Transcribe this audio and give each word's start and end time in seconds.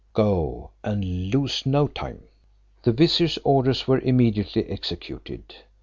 Go, 0.13 0.71
and 0.83 1.29
lose 1.31 1.63
no 1.63 1.87
time." 1.87 2.23
The 2.81 2.91
vizier's 2.91 3.37
orders 3.43 3.87
were 3.87 3.99
immediately 3.99 4.65
executed. 4.65 5.53